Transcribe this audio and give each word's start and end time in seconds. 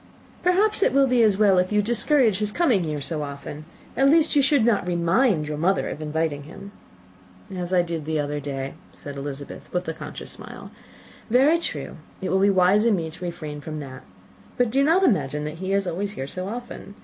"Perhaps 0.41 0.81
it 0.81 0.93
will 0.93 1.05
be 1.05 1.21
as 1.21 1.37
well 1.37 1.59
if 1.59 1.71
you 1.71 1.83
discourage 1.83 2.39
his 2.39 2.51
coming 2.51 2.83
here 2.85 2.99
so 2.99 3.19
very 3.19 3.29
often. 3.33 3.65
At 3.95 4.09
least 4.09 4.35
you 4.35 4.41
should 4.41 4.65
not 4.65 4.87
remind 4.87 5.47
your 5.47 5.59
mother 5.59 5.87
of 5.89 6.01
inviting 6.01 6.41
him." 6.41 6.71
"As 7.55 7.71
I 7.71 7.83
did 7.83 8.05
the 8.05 8.19
other 8.19 8.39
day," 8.39 8.73
said 8.95 9.15
Elizabeth, 9.15 9.71
with 9.71 9.87
a 9.87 9.93
conscious 9.93 10.31
smile; 10.31 10.71
"very 11.29 11.59
true, 11.59 11.97
it 12.19 12.29
will 12.31 12.39
be 12.39 12.49
wise 12.49 12.83
in 12.85 12.95
me 12.95 13.11
to 13.11 13.23
refrain 13.23 13.61
from 13.61 13.79
that. 13.81 14.01
But 14.57 14.71
do 14.71 14.83
not 14.83 15.03
imagine 15.03 15.43
that 15.43 15.59
he 15.61 15.71
is 15.71 15.85
always 15.85 16.13
here 16.13 16.25
so 16.25 16.47
often. 16.47 16.95